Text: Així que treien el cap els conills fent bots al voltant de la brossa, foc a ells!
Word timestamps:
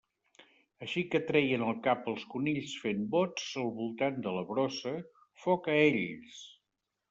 Així 0.85 1.03
que 1.15 1.19
treien 1.27 1.65
el 1.65 1.75
cap 1.89 2.09
els 2.13 2.23
conills 2.33 2.73
fent 2.85 3.05
bots 3.17 3.47
al 3.67 3.71
voltant 3.77 4.19
de 4.29 4.35
la 4.41 4.45
brossa, 4.55 4.97
foc 5.45 5.73
a 5.77 5.81
ells! 5.87 6.45